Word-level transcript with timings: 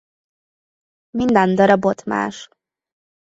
Minden 1.17 1.55
darabot 1.55 1.99
más. 2.07 2.49